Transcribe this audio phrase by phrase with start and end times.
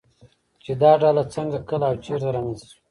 [0.63, 2.77] چې دا ډله څنگه، کله او چېرته رامنځته شوه